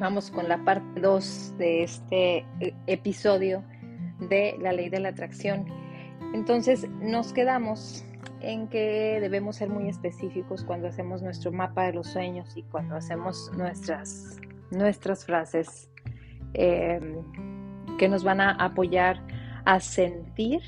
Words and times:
Vamos 0.00 0.30
con 0.30 0.48
la 0.48 0.56
parte 0.64 0.98
2 0.98 1.58
de 1.58 1.82
este 1.82 2.38
eh, 2.60 2.74
episodio 2.86 3.62
de 4.18 4.56
la 4.58 4.72
ley 4.72 4.88
de 4.88 4.98
la 4.98 5.10
atracción. 5.10 5.66
Entonces 6.32 6.88
nos 7.02 7.34
quedamos 7.34 8.02
en 8.40 8.66
que 8.68 9.18
debemos 9.20 9.56
ser 9.56 9.68
muy 9.68 9.90
específicos 9.90 10.64
cuando 10.64 10.88
hacemos 10.88 11.20
nuestro 11.20 11.52
mapa 11.52 11.84
de 11.84 11.92
los 11.92 12.06
sueños 12.06 12.56
y 12.56 12.62
cuando 12.62 12.96
hacemos 12.96 13.50
nuestras, 13.54 14.38
nuestras 14.70 15.26
frases 15.26 15.90
em, 16.54 17.16
que 17.98 18.08
nos 18.08 18.24
van 18.24 18.40
a 18.40 18.52
apoyar 18.52 19.22
a 19.66 19.80
sentir 19.80 20.62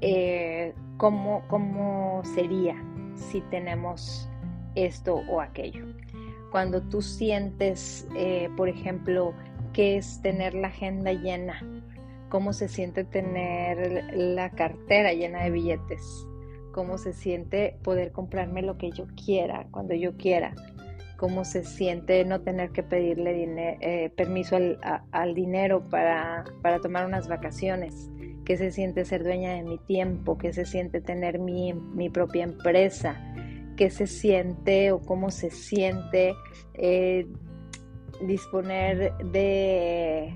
eh, 0.00 0.74
cómo, 0.96 1.44
cómo 1.46 2.20
sería 2.34 2.74
si 3.14 3.42
tenemos 3.42 4.28
esto 4.74 5.22
o 5.28 5.40
aquello. 5.40 5.99
Cuando 6.50 6.82
tú 6.82 7.00
sientes, 7.02 8.08
eh, 8.16 8.48
por 8.56 8.68
ejemplo, 8.68 9.34
qué 9.72 9.96
es 9.96 10.20
tener 10.22 10.54
la 10.54 10.68
agenda 10.68 11.12
llena, 11.12 11.62
cómo 12.28 12.52
se 12.52 12.68
siente 12.68 13.04
tener 13.04 14.14
la 14.14 14.50
cartera 14.50 15.12
llena 15.12 15.44
de 15.44 15.50
billetes, 15.50 16.26
cómo 16.72 16.98
se 16.98 17.12
siente 17.12 17.76
poder 17.82 18.12
comprarme 18.12 18.62
lo 18.62 18.78
que 18.78 18.90
yo 18.90 19.06
quiera, 19.14 19.66
cuando 19.70 19.94
yo 19.94 20.16
quiera, 20.16 20.54
cómo 21.16 21.44
se 21.44 21.64
siente 21.64 22.24
no 22.24 22.40
tener 22.40 22.70
que 22.70 22.82
pedirle 22.82 23.76
eh, 23.80 24.10
permiso 24.16 24.56
al, 24.56 25.34
dinero 25.34 25.86
para, 25.90 26.44
para, 26.62 26.80
tomar 26.80 27.04
unas 27.04 27.28
vacaciones, 27.28 28.10
qué 28.44 28.56
se 28.56 28.70
siente 28.70 29.04
ser 29.04 29.22
dueña 29.22 29.52
de 29.52 29.62
mi 29.62 29.78
tiempo, 29.78 30.38
qué 30.38 30.52
se 30.52 30.64
siente 30.64 31.00
tener 31.00 31.38
mi, 31.38 31.74
mi 31.74 32.08
propia 32.08 32.44
empresa, 32.44 33.20
qué 33.80 33.88
se 33.88 34.06
siente 34.06 34.92
o 34.92 35.00
cómo 35.00 35.30
se 35.30 35.48
siente 35.48 36.34
eh, 36.74 37.26
disponer 38.20 39.16
de, 39.32 40.34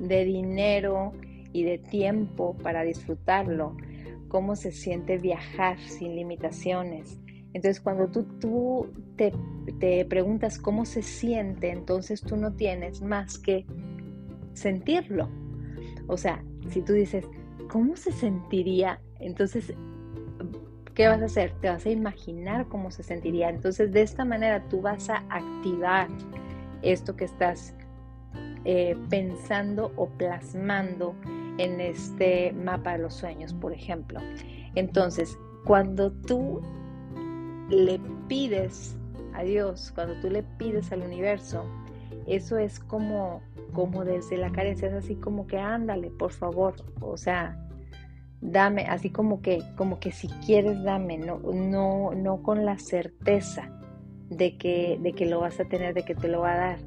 de 0.00 0.24
dinero 0.24 1.12
y 1.52 1.62
de 1.62 1.78
tiempo 1.78 2.56
para 2.56 2.82
disfrutarlo, 2.82 3.76
cómo 4.26 4.56
se 4.56 4.72
siente 4.72 5.18
viajar 5.18 5.78
sin 5.78 6.16
limitaciones. 6.16 7.20
Entonces 7.54 7.80
cuando 7.80 8.08
tú, 8.08 8.24
tú 8.40 8.88
te, 9.14 9.32
te, 9.78 10.04
preguntas 10.06 10.58
cómo 10.58 10.84
se 10.84 11.02
siente, 11.02 11.70
entonces 11.70 12.22
tú 12.22 12.36
no 12.36 12.54
tienes 12.54 13.02
más 13.02 13.38
que 13.38 13.66
sentirlo. 14.54 15.28
O 16.08 16.16
sea, 16.16 16.42
si 16.70 16.82
tú 16.82 16.92
dices, 16.92 17.24
¿cómo 17.70 17.94
se 17.94 18.10
sentiría? 18.10 19.00
Entonces 19.20 19.72
¿qué 20.98 21.06
vas 21.06 21.22
a 21.22 21.26
hacer? 21.26 21.52
Te 21.60 21.68
vas 21.68 21.86
a 21.86 21.90
imaginar 21.90 22.66
cómo 22.66 22.90
se 22.90 23.04
sentiría. 23.04 23.50
Entonces, 23.50 23.92
de 23.92 24.02
esta 24.02 24.24
manera 24.24 24.64
tú 24.68 24.80
vas 24.80 25.08
a 25.08 25.22
activar 25.30 26.08
esto 26.82 27.14
que 27.14 27.24
estás 27.24 27.72
eh, 28.64 28.96
pensando 29.08 29.92
o 29.94 30.08
plasmando 30.08 31.14
en 31.58 31.80
este 31.80 32.52
mapa 32.52 32.94
de 32.94 32.98
los 33.04 33.14
sueños, 33.14 33.54
por 33.54 33.72
ejemplo. 33.72 34.18
Entonces, 34.74 35.38
cuando 35.64 36.10
tú 36.10 36.60
le 37.70 38.00
pides 38.26 38.96
a 39.34 39.44
Dios, 39.44 39.92
cuando 39.94 40.18
tú 40.20 40.28
le 40.30 40.42
pides 40.42 40.90
al 40.90 41.02
universo, 41.02 41.64
eso 42.26 42.58
es 42.58 42.80
como, 42.80 43.40
como 43.72 44.04
desde 44.04 44.36
la 44.36 44.50
carencia, 44.50 44.88
es 44.88 44.94
así 44.94 45.14
como 45.14 45.46
que 45.46 45.58
ándale, 45.58 46.10
por 46.10 46.32
favor, 46.32 46.74
o 47.00 47.16
sea, 47.16 47.56
dame, 48.40 48.86
así 48.86 49.10
como 49.10 49.42
que, 49.42 49.62
como 49.76 49.98
que 49.98 50.12
si 50.12 50.28
quieres 50.46 50.82
dame, 50.82 51.18
no, 51.18 51.38
no, 51.38 52.12
no 52.14 52.42
con 52.42 52.64
la 52.64 52.78
certeza 52.78 53.70
de 54.30 54.56
que, 54.56 54.98
de 55.00 55.12
que 55.12 55.26
lo 55.26 55.40
vas 55.40 55.58
a 55.60 55.64
tener, 55.64 55.94
de 55.94 56.04
que 56.04 56.14
te 56.14 56.28
lo 56.28 56.40
va 56.40 56.52
a 56.52 56.58
dar. 56.58 56.78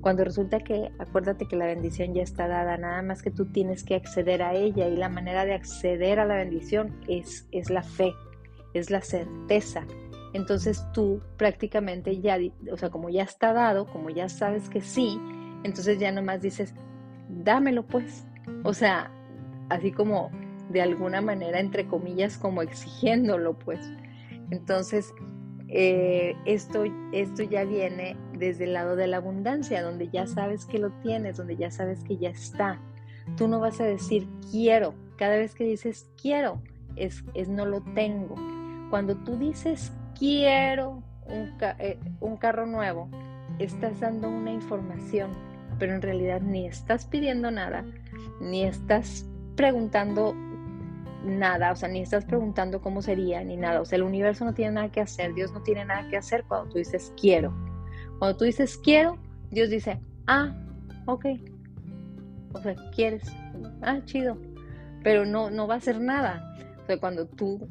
Cuando 0.00 0.24
resulta 0.24 0.60
que, 0.60 0.90
acuérdate 0.98 1.46
que 1.46 1.56
la 1.56 1.66
bendición 1.66 2.14
ya 2.14 2.22
está 2.22 2.48
dada, 2.48 2.78
nada 2.78 3.02
más 3.02 3.22
que 3.22 3.30
tú 3.30 3.46
tienes 3.46 3.84
que 3.84 3.94
acceder 3.94 4.42
a 4.42 4.54
ella 4.54 4.88
y 4.88 4.96
la 4.96 5.08
manera 5.08 5.44
de 5.44 5.52
acceder 5.52 6.18
a 6.20 6.24
la 6.24 6.36
bendición 6.36 6.98
es, 7.06 7.46
es 7.52 7.68
la 7.68 7.82
fe, 7.82 8.14
es 8.72 8.90
la 8.90 9.02
certeza. 9.02 9.86
Entonces 10.32 10.86
tú 10.94 11.20
prácticamente 11.36 12.20
ya, 12.20 12.38
o 12.72 12.76
sea, 12.76 12.88
como 12.88 13.10
ya 13.10 13.24
está 13.24 13.52
dado, 13.52 13.86
como 13.86 14.10
ya 14.10 14.28
sabes 14.28 14.68
que 14.70 14.80
sí, 14.80 15.20
entonces 15.64 15.98
ya 15.98 16.12
nomás 16.12 16.40
dices, 16.40 16.74
dámelo 17.28 17.86
pues. 17.86 18.26
O 18.62 18.72
sea, 18.72 19.10
así 19.68 19.92
como 19.92 20.30
de 20.70 20.82
alguna 20.82 21.20
manera, 21.20 21.60
entre 21.60 21.86
comillas, 21.86 22.38
como 22.38 22.62
exigiéndolo, 22.62 23.58
pues. 23.58 23.80
Entonces, 24.50 25.12
eh, 25.68 26.34
esto, 26.46 26.84
esto 27.12 27.42
ya 27.42 27.64
viene 27.64 28.16
desde 28.32 28.64
el 28.64 28.72
lado 28.72 28.96
de 28.96 29.06
la 29.06 29.18
abundancia, 29.18 29.82
donde 29.82 30.08
ya 30.08 30.26
sabes 30.26 30.64
que 30.64 30.78
lo 30.78 30.90
tienes, 31.02 31.36
donde 31.36 31.56
ya 31.56 31.70
sabes 31.70 32.02
que 32.04 32.16
ya 32.16 32.30
está. 32.30 32.80
Tú 33.36 33.48
no 33.48 33.60
vas 33.60 33.80
a 33.80 33.84
decir 33.84 34.26
quiero. 34.50 34.94
Cada 35.16 35.36
vez 35.36 35.54
que 35.54 35.64
dices 35.64 36.08
quiero, 36.20 36.62
es, 36.96 37.24
es 37.34 37.48
no 37.48 37.66
lo 37.66 37.82
tengo. 37.94 38.34
Cuando 38.90 39.16
tú 39.16 39.36
dices 39.36 39.92
quiero 40.18 41.02
un, 41.26 41.52
eh, 41.78 41.98
un 42.20 42.36
carro 42.36 42.66
nuevo, 42.66 43.08
estás 43.58 44.00
dando 44.00 44.28
una 44.28 44.52
información, 44.52 45.30
pero 45.78 45.94
en 45.94 46.02
realidad 46.02 46.40
ni 46.40 46.66
estás 46.66 47.06
pidiendo 47.06 47.50
nada, 47.50 47.84
ni 48.40 48.64
estás 48.64 49.26
preguntando 49.54 50.34
nada, 51.24 51.72
o 51.72 51.76
sea, 51.76 51.88
ni 51.88 52.00
estás 52.00 52.24
preguntando 52.24 52.80
cómo 52.80 53.02
sería, 53.02 53.42
ni 53.44 53.56
nada. 53.56 53.80
O 53.80 53.84
sea, 53.84 53.96
el 53.96 54.02
universo 54.02 54.44
no 54.44 54.54
tiene 54.54 54.72
nada 54.72 54.90
que 54.90 55.00
hacer, 55.00 55.34
Dios 55.34 55.52
no 55.52 55.62
tiene 55.62 55.84
nada 55.84 56.08
que 56.08 56.16
hacer 56.16 56.44
cuando 56.44 56.70
tú 56.70 56.78
dices 56.78 57.12
quiero. 57.20 57.52
Cuando 58.18 58.36
tú 58.36 58.44
dices 58.44 58.78
quiero, 58.78 59.18
Dios 59.50 59.70
dice, 59.70 60.00
ah, 60.26 60.54
ok. 61.06 61.26
O 62.52 62.60
sea, 62.60 62.74
quieres, 62.94 63.22
ah, 63.82 64.00
chido. 64.04 64.36
Pero 65.02 65.24
no, 65.24 65.50
no 65.50 65.66
va 65.66 65.74
a 65.74 65.78
hacer 65.78 66.00
nada. 66.00 66.54
O 66.82 66.86
sea, 66.86 66.98
cuando 66.98 67.26
tú, 67.26 67.66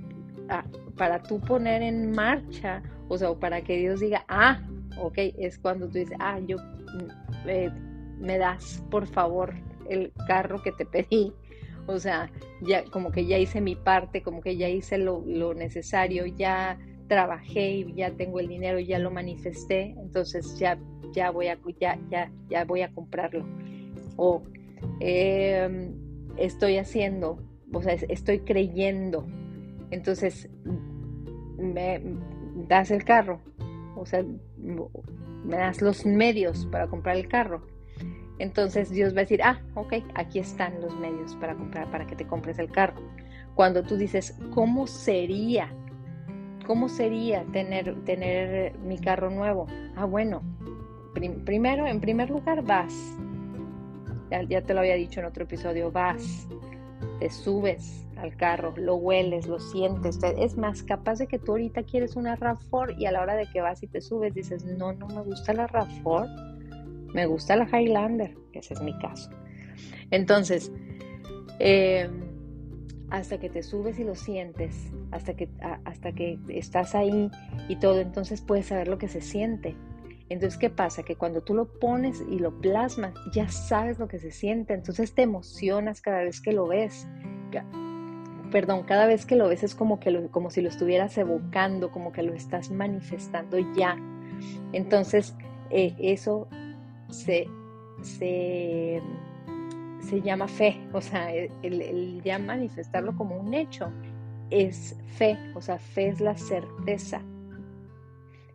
ah, 0.50 0.64
para 0.98 1.22
tú 1.22 1.40
poner 1.40 1.82
en 1.82 2.12
marcha, 2.12 2.82
o 3.08 3.18
sea, 3.18 3.34
para 3.34 3.62
que 3.62 3.78
Dios 3.78 4.00
diga, 4.00 4.26
ah, 4.28 4.60
ok, 5.00 5.18
es 5.38 5.58
cuando 5.58 5.88
tú 5.88 5.94
dices, 6.00 6.18
ah, 6.20 6.40
yo, 6.40 6.58
mm, 6.58 7.48
eh, 7.48 7.72
me 8.20 8.38
das, 8.38 8.84
por 8.90 9.08
favor, 9.08 9.54
el 9.90 10.12
carro 10.28 10.62
que 10.62 10.72
te 10.72 10.86
pedí 10.86 11.34
o 11.90 12.00
sea, 12.00 12.30
ya 12.62 12.84
como 12.86 13.12
que 13.12 13.26
ya 13.26 13.40
hice 13.40 13.62
mi 13.62 13.76
parte, 13.76 14.22
como 14.22 14.42
que 14.42 14.56
ya 14.56 14.70
hice 14.70 15.00
lo, 15.00 15.24
necesario, 15.56 16.28
ya 16.28 16.78
trabajé 17.08 17.72
y 17.72 17.94
ya 17.96 18.12
tengo 18.12 18.40
el 18.40 18.48
dinero, 18.48 18.80
ya 18.80 19.00
lo 19.00 19.10
manifesté, 19.10 19.96
entonces 19.98 20.60
ya, 20.60 20.78
ya, 21.14 21.32
voy, 21.32 21.48
a, 21.48 21.58
ya, 21.80 22.00
ya, 22.12 22.32
ya 22.48 22.66
voy 22.66 22.84
a 22.84 22.94
comprarlo. 22.94 23.44
O 24.18 24.44
em, 25.00 25.96
estoy 26.38 26.78
haciendo, 26.78 27.42
o 27.74 27.82
sea, 27.82 27.94
estoy 27.94 28.42
creyendo, 28.42 29.26
entonces 29.90 30.48
me 31.58 32.00
das 32.68 32.92
el 32.92 33.04
carro, 33.04 33.42
o 33.96 34.06
sea, 34.06 34.24
me 34.60 35.58
das 35.58 35.82
los 35.82 36.06
medios 36.06 36.68
para 36.68 36.88
comprar 36.88 37.18
el 37.18 37.28
carro. 37.28 37.66
Entonces 38.40 38.90
Dios 38.90 39.14
va 39.14 39.20
a 39.20 39.22
decir, 39.22 39.42
ah, 39.44 39.62
ok, 39.76 39.96
aquí 40.16 40.40
están 40.40 40.80
los 40.82 40.98
medios 40.98 41.36
para 41.36 41.56
comprar, 41.56 41.92
para 41.92 42.08
que 42.08 42.16
te 42.16 42.26
compres 42.26 42.58
el 42.58 42.72
carro. 42.72 43.02
Cuando 43.54 43.84
tú 43.84 43.98
dices, 43.98 44.38
¿cómo 44.54 44.88
sería? 44.88 45.70
¿Cómo 46.66 46.88
sería 46.88 47.44
tener, 47.52 48.02
tener 48.06 48.78
mi 48.80 48.98
carro 48.98 49.30
nuevo? 49.30 49.68
Ah, 49.98 50.06
bueno, 50.06 50.42
primero, 51.46 51.86
en 51.86 52.00
primer 52.00 52.30
lugar, 52.30 52.64
vas. 52.64 52.94
Ya, 54.48 54.62
te 54.62 54.74
lo 54.74 54.80
había 54.80 54.96
dicho 54.96 55.20
en 55.20 55.26
otro 55.26 55.44
episodio, 55.44 55.92
vas, 55.92 56.48
te 57.20 57.30
subes 57.30 58.08
al 58.16 58.38
carro, 58.38 58.74
lo 58.78 58.96
hueles, 58.96 59.48
lo 59.48 59.60
sientes. 59.60 60.20
Es 60.38 60.56
más, 60.56 60.84
capaz 60.84 61.20
de 61.20 61.28
que 61.28 61.40
tú 61.40 61.54
ahorita 61.54 61.84
quieres 61.84 62.16
una 62.16 62.38
RAV4 62.38 62.96
y 62.98 63.06
a 63.06 63.12
la 63.12 63.22
hora 63.22 63.36
de 63.36 63.48
que 63.48 63.60
vas 63.60 63.82
y 63.84 63.88
te 63.88 64.00
subes 64.00 64.34
dices, 64.34 64.64
no, 64.64 64.94
no 64.94 65.08
me 65.08 65.24
gusta 65.24 65.54
la 65.54 65.68
RAV4 65.68 66.49
me 67.14 67.26
gusta 67.26 67.56
la 67.56 67.66
Highlander, 67.66 68.36
ese 68.54 68.74
es 68.74 68.82
mi 68.82 68.98
caso. 69.00 69.30
Entonces, 70.12 70.72
eh, 71.60 72.10
hasta 73.10 73.40
que 73.40 73.50
te 73.50 73.64
subes 73.64 74.00
y 74.00 74.04
lo 74.04 74.16
sientes, 74.16 74.92
hasta 75.12 75.36
que, 75.36 75.50
hasta 75.86 76.12
que 76.14 76.40
estás 76.50 76.96
ahí 76.96 77.30
y 77.68 77.76
todo, 77.78 78.00
entonces 78.00 78.42
puedes 78.42 78.68
saber 78.68 78.88
lo 78.88 78.98
que 78.98 79.08
se 79.08 79.22
siente. 79.22 79.76
Entonces, 80.30 80.60
¿qué 80.60 80.70
pasa? 80.70 81.02
Que 81.02 81.16
cuando 81.16 81.42
tú 81.42 81.56
lo 81.56 81.80
pones 81.80 82.24
y 82.30 82.38
lo 82.38 82.62
plasmas, 82.62 83.14
ya 83.34 83.50
sabes 83.50 83.98
lo 83.98 84.08
que 84.08 84.20
se 84.20 84.32
siente, 84.32 84.76
entonces 84.76 85.14
te 85.16 85.24
emocionas 85.24 86.02
cada 86.02 86.24
vez 86.24 86.40
que 86.40 86.54
lo 86.54 86.68
ves. 86.68 87.08
Perdón, 88.52 88.84
cada 88.84 89.08
vez 89.08 89.26
que 89.26 89.36
lo 89.36 89.48
ves 89.48 89.64
es 89.64 89.74
como, 89.74 90.00
que 90.00 90.28
como 90.30 90.52
si 90.52 90.62
lo 90.62 90.70
estuvieras 90.70 91.18
evocando, 91.18 91.92
como 91.92 92.12
que 92.12 92.22
lo 92.22 92.34
estás 92.34 92.70
manifestando 92.70 93.58
ya. 93.76 93.98
Entonces, 94.72 95.36
eh, 95.72 95.96
eso 96.00 96.48
se, 97.10 97.48
se, 98.02 99.02
llama 100.24 100.48
fe, 100.48 100.80
o 100.94 101.02
sea, 101.02 101.32
el, 101.34 102.22
ya 102.24 102.40
manifestarlo 102.40 103.16
como 103.16 103.38
un 103.38 103.54
hecho 103.54 103.92
es 104.50 104.98
fe, 105.18 105.38
o 105.56 105.62
sea, 105.62 105.78
fe 105.78 106.10
es 106.10 106.22
la 106.22 106.36
certeza. 106.36 107.22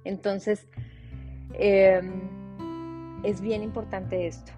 Entonces, 0.05 0.69
em, 1.55 2.13
es 3.23 3.41
bien 3.41 3.63
importante 3.63 4.27
esto. 4.27 4.53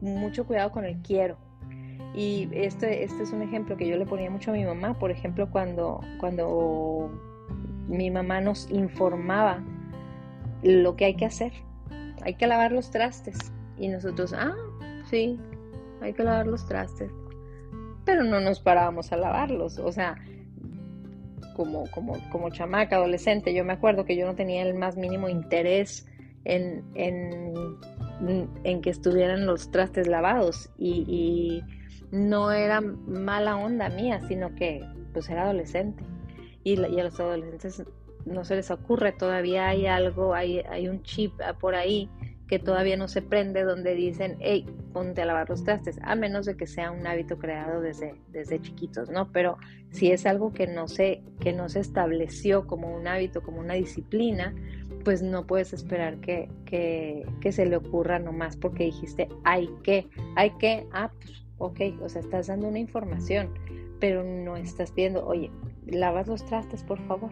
Mucho 0.00 0.46
cuidado 0.46 0.70
con 0.72 0.84
el 0.84 0.98
quiero. 0.98 1.36
Y 2.14 2.48
este, 2.52 3.04
este 3.04 3.22
es 3.22 3.32
un 3.32 3.42
ejemplo 3.42 3.76
que 3.76 3.86
yo 3.86 3.96
le 3.96 4.06
ponía 4.06 4.30
mucho 4.30 4.50
a 4.50 4.54
mi 4.54 4.64
mamá, 4.64 4.98
por 4.98 5.10
ejemplo, 5.10 5.50
cuando, 5.50 6.00
cuando 6.18 7.10
mi 7.88 8.10
mamá 8.10 8.40
nos 8.40 8.70
informaba 8.70 9.62
lo 10.62 10.96
que 10.96 11.06
hay 11.06 11.14
que 11.14 11.26
hacer. 11.26 11.52
Hay 12.22 12.34
que 12.34 12.46
lavar 12.46 12.72
los 12.72 12.90
trastes. 12.90 13.52
Y 13.76 13.88
nosotros, 13.88 14.32
ah, 14.32 14.54
sí, 15.08 15.38
hay 16.00 16.12
que 16.12 16.22
lavar 16.22 16.46
los 16.46 16.66
trastes. 16.66 17.10
Pero 18.04 18.24
no 18.24 18.40
nos 18.40 18.60
parábamos 18.60 19.12
a 19.12 19.16
lavarlos. 19.16 19.78
O 19.78 19.92
sea, 19.92 20.16
como, 21.54 21.90
como, 21.90 22.16
como 22.30 22.50
chamaca, 22.50 22.96
adolescente, 22.96 23.54
yo 23.54 23.64
me 23.64 23.72
acuerdo 23.72 24.04
que 24.04 24.16
yo 24.16 24.26
no 24.26 24.34
tenía 24.34 24.62
el 24.62 24.74
más 24.74 24.96
mínimo 24.96 25.28
interés 25.28 26.06
en, 26.44 26.84
en, 26.94 28.80
que 28.80 28.90
estuvieran 28.90 29.46
los 29.46 29.70
trastes 29.70 30.06
lavados. 30.06 30.70
Y, 30.78 31.62
no 32.10 32.52
era 32.52 32.80
mala 32.80 33.58
onda 33.58 33.90
mía, 33.90 34.18
sino 34.28 34.54
que 34.54 34.80
pues 35.12 35.28
era 35.28 35.42
adolescente. 35.42 36.02
Y, 36.64 36.80
y 36.80 37.00
a 37.00 37.04
los 37.04 37.20
adolescentes 37.20 37.84
no 38.26 38.44
se 38.44 38.56
les 38.56 38.70
ocurre, 38.70 39.12
todavía 39.12 39.68
hay 39.68 39.86
algo, 39.86 40.34
hay, 40.34 40.60
hay 40.60 40.88
un 40.88 41.02
chip 41.02 41.32
por 41.60 41.74
ahí 41.74 42.10
que 42.48 42.58
todavía 42.58 42.96
no 42.96 43.08
se 43.08 43.20
prende 43.20 43.62
donde 43.62 43.94
dicen, 43.94 44.36
hey, 44.40 44.64
ponte 44.94 45.20
a 45.20 45.26
lavar 45.26 45.50
los 45.50 45.62
trastes, 45.64 45.98
a 46.02 46.14
menos 46.16 46.46
de 46.46 46.56
que 46.56 46.66
sea 46.66 46.90
un 46.90 47.06
hábito 47.06 47.38
creado 47.38 47.82
desde, 47.82 48.14
desde 48.28 48.60
chiquitos, 48.60 49.10
¿no? 49.10 49.30
Pero 49.32 49.58
si 49.90 50.10
es 50.10 50.24
algo 50.24 50.54
que 50.54 50.66
no, 50.66 50.88
se, 50.88 51.22
que 51.40 51.52
no 51.52 51.68
se 51.68 51.80
estableció 51.80 52.66
como 52.66 52.94
un 52.94 53.06
hábito, 53.06 53.42
como 53.42 53.60
una 53.60 53.74
disciplina, 53.74 54.54
pues 55.04 55.22
no 55.22 55.46
puedes 55.46 55.74
esperar 55.74 56.20
que, 56.20 56.48
que, 56.64 57.26
que 57.42 57.52
se 57.52 57.66
le 57.66 57.76
ocurra 57.76 58.18
nomás 58.18 58.56
porque 58.56 58.84
dijiste, 58.84 59.28
hay 59.44 59.68
que, 59.82 60.08
hay 60.34 60.50
que, 60.52 60.86
ah, 60.92 61.12
pues 61.20 61.44
ok, 61.58 61.80
o 62.00 62.08
sea, 62.08 62.22
estás 62.22 62.46
dando 62.46 62.68
una 62.68 62.78
información, 62.78 63.50
pero 64.00 64.24
no 64.24 64.56
estás 64.56 64.90
pidiendo, 64.92 65.26
oye, 65.26 65.50
lavas 65.86 66.28
los 66.28 66.44
trastes, 66.46 66.82
por 66.82 66.98
favor. 67.06 67.30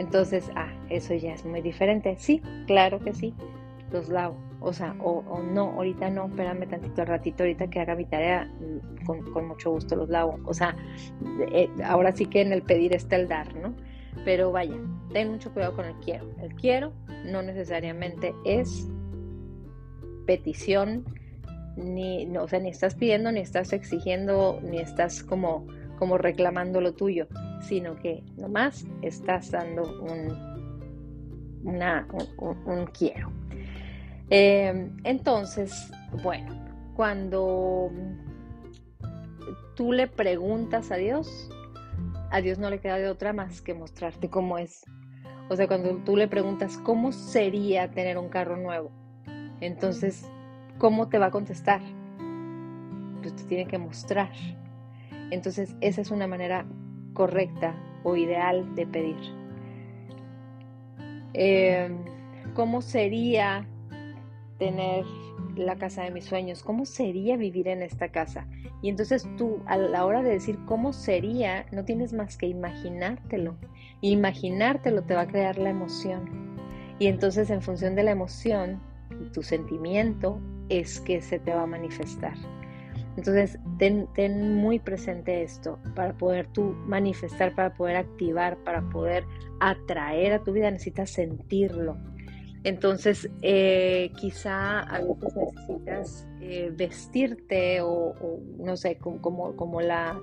Entonces, 0.00 0.50
ah, 0.56 0.72
eso 0.88 1.12
ya 1.14 1.34
es 1.34 1.44
muy 1.44 1.60
diferente. 1.60 2.16
Sí, 2.18 2.40
claro 2.66 3.00
que 3.00 3.12
sí, 3.12 3.34
los 3.92 4.08
lavo. 4.08 4.34
O 4.58 4.72
sea, 4.72 4.96
o, 4.98 5.42
no, 5.42 5.72
ahorita 5.72 6.08
no, 6.08 6.24
espérame 6.24 6.66
tantito 6.66 7.02
al 7.02 7.08
ratito, 7.08 7.42
ahorita 7.42 7.68
que 7.68 7.80
haga 7.80 7.94
mi 7.94 8.06
tarea, 8.06 8.50
mm, 8.60 9.04
con, 9.04 9.46
mucho 9.46 9.70
gusto 9.70 9.96
los 9.96 10.08
lavo. 10.08 10.38
O 10.46 10.54
sea, 10.54 10.74
eh, 11.52 11.68
ahora 11.84 12.12
sí 12.16 12.24
que 12.24 12.40
en 12.40 12.54
el 12.54 12.62
pedir 12.62 12.94
está 12.94 13.16
el 13.16 13.28
dar, 13.28 13.54
¿no? 13.56 13.74
Pero 14.24 14.50
vaya, 14.50 14.74
ten 15.12 15.32
mucho 15.32 15.52
cuidado 15.52 15.76
con 15.76 15.84
el 15.84 15.94
quiero. 15.96 16.30
El 16.40 16.54
quiero 16.54 16.94
no 17.26 17.42
necesariamente 17.42 18.34
es 18.46 18.88
petición, 20.24 21.04
ni, 21.76 22.24
no, 22.24 22.44
o 22.44 22.48
sea, 22.48 22.58
ni 22.58 22.70
estás 22.70 22.94
pidiendo, 22.94 23.32
ni 23.32 23.40
estás 23.40 23.74
exigiendo, 23.74 24.60
ni 24.62 24.78
estás 24.78 25.22
como 25.22 25.66
como 26.00 26.16
reclamando 26.16 26.80
lo 26.80 26.94
tuyo, 26.94 27.28
sino 27.60 27.96
que 27.96 28.22
nomás 28.36 28.86
estás 29.02 29.50
dando 29.50 29.82
un, 30.02 31.60
una, 31.64 32.06
un, 32.38 32.86
quiero. 32.86 33.30
Em, 34.30 34.96
entonces, 35.04 35.90
bueno, 36.22 36.54
cuando 36.94 37.90
tú 39.74 39.92
le 39.92 40.06
preguntas 40.06 40.90
a 40.90 40.96
Dios, 40.96 41.50
a 42.30 42.40
Dios 42.40 42.58
no 42.58 42.70
le 42.70 42.80
queda 42.80 42.96
de 42.96 43.08
otra 43.08 43.32
más 43.32 43.60
que 43.60 43.74
mostrarte 43.74 44.28
cómo 44.28 44.58
es. 44.58 44.84
O 45.48 45.56
sea, 45.56 45.66
cuando 45.66 45.96
tú 46.04 46.16
le 46.16 46.28
preguntas 46.28 46.78
cómo 46.78 47.12
sería 47.12 47.90
tener 47.90 48.18
un 48.18 48.28
carro 48.28 48.56
nuevo, 48.56 48.90
entonces, 49.60 50.24
¿cómo 50.78 51.08
te 51.08 51.18
va 51.18 51.26
a 51.26 51.30
contestar? 51.30 51.80
Pues 53.20 53.34
te 53.36 53.44
tiene 53.44 53.66
que 53.66 53.78
mostrar. 53.78 54.30
Entonces, 55.30 55.74
esa 55.80 56.00
es 56.00 56.10
una 56.10 56.26
manera 56.26 56.66
correcta 57.20 57.74
o 58.02 58.16
ideal 58.16 58.74
de 58.74 58.86
pedir. 58.86 59.18
Em, 61.34 61.98
¿Cómo 62.54 62.80
sería 62.80 63.68
tener 64.58 65.04
la 65.54 65.76
casa 65.76 66.04
de 66.04 66.12
mis 66.12 66.24
sueños? 66.24 66.62
¿Cómo 66.62 66.86
sería 66.86 67.36
vivir 67.36 67.68
en 67.68 67.82
esta 67.82 68.08
casa? 68.08 68.46
Y 68.80 68.88
entonces 68.88 69.28
tú, 69.36 69.58
a 69.66 69.76
la 69.76 70.06
hora 70.06 70.22
de 70.22 70.30
decir 70.30 70.58
cómo 70.64 70.94
sería, 70.94 71.66
no 71.72 71.84
tienes 71.84 72.14
más 72.14 72.38
que 72.38 72.46
imaginártelo. 72.46 73.54
imaginártelo 74.00 75.02
te 75.02 75.14
va 75.14 75.22
a 75.22 75.28
crear 75.28 75.58
la 75.58 75.68
emoción. 75.68 76.56
Y 76.98 77.06
entonces 77.08 77.50
en 77.50 77.60
función 77.60 77.96
de 77.96 78.04
la 78.04 78.12
emoción, 78.12 78.80
tu 79.34 79.42
sentimiento 79.42 80.40
es 80.70 81.00
que 81.00 81.20
se 81.20 81.38
te 81.38 81.52
va 81.52 81.64
a 81.64 81.66
manifestar. 81.66 82.38
Entonces, 83.16 83.58
ten, 83.78 84.54
muy 84.54 84.78
presente 84.78 85.42
esto 85.42 85.78
para 85.94 86.16
poder 86.16 86.46
tú 86.48 86.74
manifestar, 86.86 87.54
para 87.54 87.74
poder 87.74 87.96
activar, 87.96 88.56
para 88.58 88.82
poder 88.88 89.24
atraer 89.60 90.32
a 90.32 90.42
tu 90.42 90.52
vida, 90.52 90.70
necesitas 90.70 91.10
sentirlo. 91.10 91.96
Entonces, 92.62 93.28
eh, 93.42 94.12
quizá 94.16 94.80
a 94.80 95.00
veces 95.00 95.34
necesitas 95.36 96.28
eh, 96.40 96.70
vestirte 96.74 97.80
o, 97.80 98.14
no 98.58 98.76
sé, 98.76 98.96
como, 98.98 99.56
como, 99.56 99.80
la, 99.80 100.20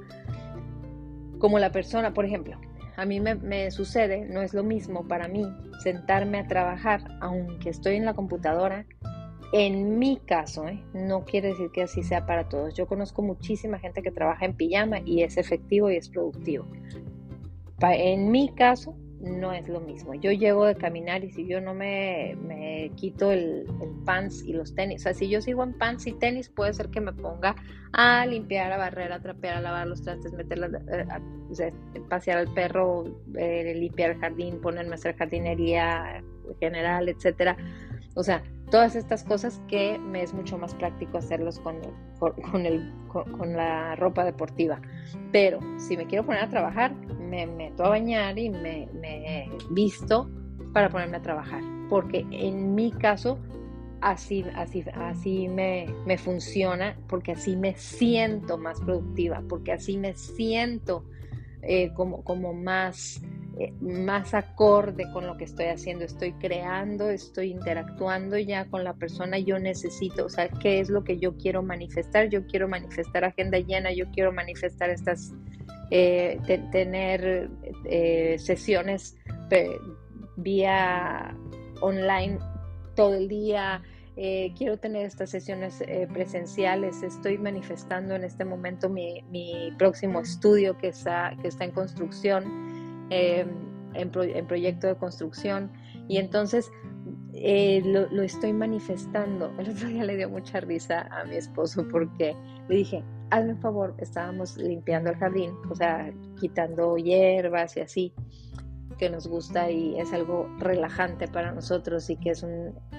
como 1.40 1.60
la 1.60 1.72
persona, 1.72 2.14
por 2.14 2.26
ejemplo, 2.26 2.58
a 2.96 3.06
mí 3.06 3.20
me, 3.20 3.36
me, 3.36 3.70
sucede, 3.72 4.26
no 4.26 4.42
es 4.42 4.54
lo 4.54 4.64
mismo 4.64 5.08
para 5.08 5.28
mí 5.28 5.46
sentarme 5.84 6.40
a 6.40 6.48
trabajar, 6.48 7.02
aunque 7.22 7.70
estoy 7.70 7.96
en 7.96 8.06
la 8.06 8.14
computadora, 8.14 8.86
en 9.54 9.98
mi 9.98 10.18
caso, 10.18 10.68
¿eh? 10.68 10.84
no 10.94 11.24
quiere 11.24 11.50
decir 11.50 11.72
que 11.72 11.84
así 11.84 12.04
sea 12.04 12.26
para 12.26 12.50
todos. 12.50 12.74
Yo 12.74 12.88
conozco 12.88 13.22
muchísima 13.22 13.80
gente 13.80 14.02
que 14.02 14.12
trabaja 14.12 14.46
en 14.46 14.54
pijama 14.54 15.00
y 15.00 15.24
es 15.24 15.38
efectivo 15.38 15.90
y 15.90 15.96
es 15.96 16.10
productivo. 16.10 16.66
En 17.82 18.32
mi 18.32 18.50
caso, 18.50 18.98
no 19.20 19.54
es 19.54 19.68
lo 19.68 19.80
mismo. 19.80 20.14
Yo 20.16 20.32
llego 20.32 20.66
de 20.66 20.76
caminar 20.76 21.24
y 21.24 21.32
si 21.32 21.48
yo 21.48 21.62
no 21.62 21.74
me, 21.74 22.36
quito 22.96 23.32
el, 23.32 23.66
pants 24.06 24.44
y 24.44 24.54
los 24.54 24.74
tenis, 24.76 25.02
o 25.02 25.04
sea, 25.04 25.14
si 25.14 25.30
yo 25.30 25.42
sigo 25.42 25.64
en 25.64 25.78
pants 25.78 26.08
y 26.08 26.14
tenis, 26.14 26.50
puede 26.50 26.74
ser 26.74 26.90
que 26.90 27.02
me 27.02 27.14
ponga 27.14 27.56
a 27.94 28.26
limpiar, 28.26 28.72
a 28.72 28.78
barrer, 28.78 29.12
a 29.12 29.22
trapear, 29.22 29.58
a 29.58 29.62
lavar 29.62 29.88
los 29.88 30.02
trastes, 30.02 30.34
meter 30.34 30.60
eh, 30.92 31.74
pasear 32.10 32.40
al 32.40 32.54
perro, 32.54 33.06
eh, 33.38 33.74
limpiar 33.76 34.12
el 34.12 34.20
jardín, 34.20 34.62
ponerme 34.62 34.92
a 34.92 34.96
hacer 34.96 35.16
jardinería 35.16 36.24
general, 36.60 37.10
etcétera. 37.10 37.58
O 38.16 38.24
sea, 38.24 38.44
todas 38.70 38.96
estas 38.96 39.24
cosas 39.24 39.62
que 39.68 39.98
me 40.00 40.24
es 40.24 40.34
mucho 40.34 40.58
más 40.58 40.76
práctico 40.76 41.18
hacerlos 41.18 41.60
con, 41.60 41.78
con, 42.20 42.66
el, 42.66 42.92
con, 43.08 43.54
la 43.54 43.96
ropa 43.96 44.26
deportiva. 44.26 44.82
Pero 45.32 45.60
si 45.78 45.96
me 45.96 46.06
quiero 46.06 46.26
poner 46.26 46.44
a 46.44 46.50
trabajar, 46.50 46.94
me 46.96 47.48
meto 47.48 47.86
a 47.86 47.90
bañar 47.90 48.38
y 48.38 48.50
me, 48.50 48.88
me 49.00 49.50
visto 49.72 50.30
para 50.74 50.90
ponerme 50.90 51.18
a 51.18 51.22
trabajar. 51.22 51.62
Porque 51.90 52.26
en 52.32 52.76
mi 52.76 52.92
caso, 52.92 53.40
así, 54.02 54.44
así, 54.56 54.84
así 54.94 55.48
me, 55.48 55.88
me 56.06 56.18
funciona, 56.18 56.98
porque 57.08 57.34
así 57.34 57.56
me 57.56 57.76
siento 57.76 58.58
más 58.58 58.80
productiva, 58.82 59.42
porque 59.48 59.72
así 59.72 59.98
me 59.98 60.14
siento 60.16 61.06
eh, 61.62 61.92
como, 61.94 62.24
como 62.24 62.54
más 62.54 63.22
más 63.82 64.34
acorde 64.34 65.06
con 65.12 65.26
lo 65.26 65.38
que 65.38 65.46
estoy 65.46 65.66
haciendo, 65.66 66.06
estoy 66.06 66.34
creando, 66.34 67.10
estoy 67.10 67.52
interactuando 67.52 68.38
ya 68.38 68.66
con 68.66 68.84
la 68.84 68.94
persona, 68.94 69.40
yo 69.40 69.58
necesito, 69.58 70.26
o 70.26 70.30
sea, 70.30 70.50
¿qué 70.50 70.80
es 70.80 70.90
lo 70.90 71.04
que 71.04 71.18
yo 71.18 71.36
quiero 71.38 71.64
manifestar? 71.64 72.30
Yo 72.30 72.46
quiero 72.46 72.68
manifestar 72.68 73.24
agenda 73.24 73.58
llena, 73.60 73.92
yo 73.92 74.10
quiero 74.12 74.32
manifestar 74.32 74.90
estas, 74.90 75.34
eh, 75.92 76.40
tener 76.72 77.50
eh, 77.86 78.36
sesiones 78.38 79.18
vía 80.36 81.36
online 81.82 82.38
todo 82.96 83.16
el 83.16 83.28
día, 83.28 83.82
quiero 84.16 84.78
tener 84.78 85.06
estas 85.06 85.30
sesiones 85.30 85.84
presenciales, 86.12 87.04
estoy 87.04 87.38
manifestando 87.38 88.16
en 88.16 88.24
este 88.24 88.46
momento 88.46 88.90
mi, 88.90 89.22
mi 89.30 89.72
próximo 89.78 90.22
estudio 90.22 90.76
que 90.78 90.88
está, 90.88 91.36
que 91.42 91.48
está 91.48 91.66
en 91.66 91.72
construcción 91.72 92.67
Em, 93.10 93.68
en, 93.94 94.12
proyecto 94.48 94.88
de 94.88 94.96
construcción 94.96 95.72
y 96.08 96.18
entonces 96.18 96.70
eh, 97.34 97.82
lo, 97.84 98.22
estoy 98.22 98.54
manifestando. 98.54 99.52
El 99.60 99.70
otro 99.70 99.88
día 99.88 100.04
le 100.04 100.18
dio 100.18 100.30
mucha 100.30 100.60
risa 100.60 101.08
a 101.12 101.24
mi 101.26 101.36
esposo 101.36 101.86
porque 101.92 102.36
le 102.68 102.76
dije, 102.76 103.04
hazme 103.30 103.54
un 103.54 103.62
favor, 103.62 103.96
estábamos 104.00 104.58
limpiando 104.58 105.10
el 105.10 105.18
jardín, 105.18 105.52
o 105.70 105.76
sea, 105.76 106.14
quitando 106.40 106.98
hierbas 106.98 107.78
y 107.78 107.82
así, 107.82 108.14
que 108.98 109.10
nos 109.10 109.28
gusta 109.28 109.70
y 109.70 110.00
es 110.00 110.12
algo 110.14 110.50
relajante 110.60 111.28
para 111.28 111.52
nosotros 111.52 112.10
y 112.10 112.18
que 112.18 112.32
es 112.32 112.44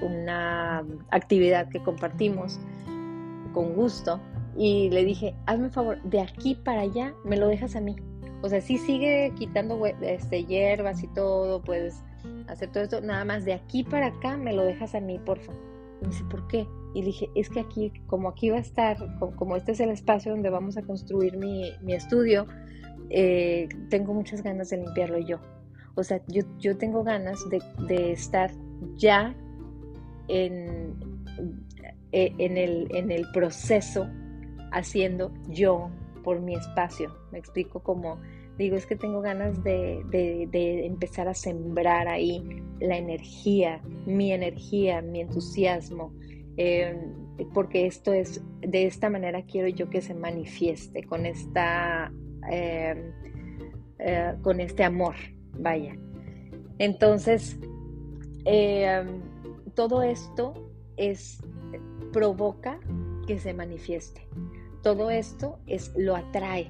una 0.03 0.85
actividad 1.11 1.69
que 1.69 1.83
compartimos 1.83 2.59
con 3.53 3.75
gusto. 3.75 4.21
Y 4.57 4.91
le 4.91 5.05
dije, 5.05 5.37
hazme 5.47 5.67
un 5.67 5.73
favor, 5.73 6.03
de 6.03 6.21
aquí 6.21 6.57
para 6.57 6.81
allá 6.81 7.15
me 7.25 7.37
lo 7.37 7.47
dejas 7.49 7.77
a 7.77 7.81
mí. 7.81 7.97
O 8.43 8.49
sea, 8.49 8.61
sí 8.61 8.79
sigue 8.79 9.33
quitando 9.37 9.85
este, 9.87 10.45
hierbas 10.45 11.03
y 11.03 11.09
todo, 11.09 11.61
puedes 11.63 12.03
hacer 12.47 12.71
todo 12.71 12.85
esto, 12.85 13.01
nada 13.01 13.25
más 13.25 13.45
de 13.45 13.53
aquí 13.53 13.85
para 13.85 14.09
acá 14.09 14.37
me 14.37 14.53
lo 14.53 14.65
dejas 14.65 14.95
a 14.95 15.01
mí, 15.01 15.19
porfa. 15.19 15.53
Y 16.01 16.05
me 16.05 16.11
dice, 16.11 16.25
¿por 16.31 16.47
qué? 16.47 16.67
Y 16.95 17.03
dije, 17.03 17.29
es 17.35 17.51
que 17.51 17.61
aquí, 17.61 17.93
como 18.07 18.29
aquí 18.29 18.51
va 18.51 18.57
a 18.57 18.61
estar, 18.61 18.97
como 19.37 19.57
este 19.57 19.73
es 19.73 19.81
el 19.81 19.91
espacio 19.91 20.33
donde 20.33 20.51
vamos 20.51 20.77
a 20.77 20.83
construir 20.83 21.37
mi, 21.37 21.73
estudio, 21.89 22.47
eh, 23.11 23.69
tengo 23.91 24.15
muchas 24.15 24.43
ganas 24.43 24.71
de 24.71 24.79
limpiarlo 24.79 25.19
yo. 25.19 25.39
O 25.97 26.05
sea, 26.05 26.21
yo, 26.29 26.43
yo 26.59 26.77
tengo 26.79 27.03
ganas 27.03 27.39
de, 27.51 27.61
de 27.89 28.13
estar 28.13 28.53
ya 28.97 29.35
en, 30.29 30.95
eh, 32.13 32.33
en, 32.39 32.57
el, 32.57 32.89
en 32.95 33.11
el 33.11 33.31
proceso 33.33 34.09
haciendo 34.71 35.33
yo 35.49 35.91
por 36.23 36.41
mi 36.41 36.55
espacio. 36.55 37.15
Me 37.33 37.39
explico 37.39 37.81
como 37.81 38.19
digo, 38.59 38.77
es 38.77 38.87
que 38.87 38.97
tengo 38.97 39.21
ganas 39.21 39.63
de, 39.63 40.03
empezar 40.85 41.29
a 41.29 41.35
sembrar 41.35 42.09
ahí 42.09 42.43
la 42.81 42.97
energía, 42.97 43.81
mi 44.05 44.33
energía, 44.33 45.01
mi 45.01 45.21
entusiasmo, 45.21 46.13
eh, 46.57 46.99
porque 47.55 47.87
esto 47.87 48.13
es, 48.13 48.43
de 48.61 48.87
esta 48.87 49.09
manera 49.09 49.43
quiero 49.43 49.69
yo 49.69 49.89
que 49.89 50.01
se 50.01 50.13
manifieste 50.13 51.05
con 51.05 51.25
esta, 51.25 52.13
eh, 52.51 53.13
eh, 54.01 54.35
con 54.43 54.61
este 54.61 54.83
amor, 54.83 55.15
vaya. 55.53 55.97
Entonces, 56.79 57.59
todo 59.75 60.03
esto 60.03 60.73
es, 60.97 61.41
provoca 62.13 62.81
que 63.27 63.39
se 63.39 63.55
manifieste. 63.55 64.27
Todo 64.89 65.11
esto 65.11 65.59
es, 65.67 65.93
lo 65.99 66.17
atrae, 66.17 66.67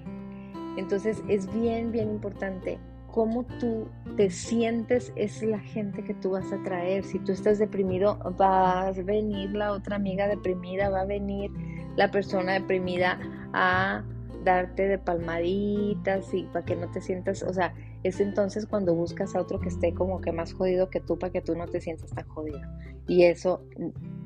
entonces 0.76 1.22
es 1.28 1.46
bien, 1.54 1.92
bien 1.92 2.10
importante 2.10 2.80
cómo 3.12 3.44
tú 3.60 3.86
te 4.16 4.28
sientes 4.28 5.12
es 5.14 5.40
la 5.44 5.60
gente 5.60 6.02
que 6.02 6.14
tú 6.14 6.30
vas 6.30 6.52
a 6.52 6.60
traer. 6.64 7.04
Si 7.04 7.20
tú 7.20 7.30
estás 7.30 7.60
deprimido, 7.60 8.18
va 8.40 8.88
a 8.88 8.90
venir 8.90 9.52
la 9.52 9.70
otra 9.70 9.94
amiga 9.94 10.26
deprimida, 10.26 10.88
va 10.88 11.02
a 11.02 11.04
venir 11.04 11.52
la 11.94 12.10
persona 12.10 12.54
deprimida 12.54 13.20
a 13.52 14.02
darte 14.42 14.88
de 14.88 14.98
palmaditas 14.98 16.34
y 16.34 16.42
para 16.42 16.64
que 16.64 16.74
no 16.74 16.90
te 16.90 17.00
sientas, 17.00 17.44
o 17.44 17.54
sea, 17.54 17.72
es 18.02 18.18
entonces 18.18 18.66
cuando 18.66 18.96
buscas 18.96 19.36
a 19.36 19.42
otro 19.42 19.60
que 19.60 19.68
esté 19.68 19.94
como 19.94 20.20
que 20.20 20.32
más 20.32 20.52
jodido 20.54 20.90
que 20.90 20.98
tú 20.98 21.20
para 21.20 21.32
que 21.32 21.40
tú 21.40 21.54
no 21.54 21.68
te 21.68 21.80
sientas 21.80 22.10
tan 22.10 22.26
jodido. 22.26 22.62
Y 23.06 23.22
eso, 23.22 23.62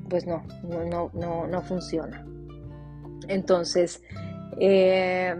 pues 0.09 0.25
no, 0.25 0.41
no, 0.63 0.83
no, 0.83 1.11
no, 1.13 1.45
no 1.45 1.61
funciona. 1.61 2.25
Entonces, 3.27 4.01
eh, 4.59 5.35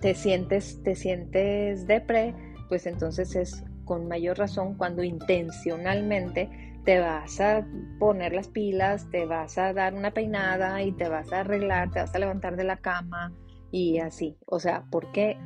te 0.00 0.14
sientes, 0.14 0.82
te 0.82 0.94
sientes 0.94 1.86
depre, 1.86 2.34
pues 2.68 2.86
entonces 2.86 3.34
es 3.36 3.64
con 3.84 4.06
mayor 4.08 4.38
razón 4.38 4.74
cuando 4.74 5.02
intencionalmente 5.02 6.48
te 6.84 7.00
vas 7.00 7.40
a 7.40 7.66
poner 7.98 8.32
las 8.32 8.48
pilas, 8.48 9.08
te 9.10 9.26
vas 9.26 9.58
a 9.58 9.72
dar 9.72 9.94
una 9.94 10.12
peinada 10.12 10.82
y 10.82 10.92
te 10.92 11.08
vas 11.08 11.32
a 11.32 11.40
arreglar, 11.40 11.90
te 11.90 12.00
vas 12.00 12.14
a 12.14 12.18
levantar 12.18 12.56
de 12.56 12.64
la 12.64 12.76
cama 12.76 13.32
y 13.70 13.98
así. 13.98 14.36
O 14.46 14.58
sea, 14.58 14.84
porque 14.90 15.36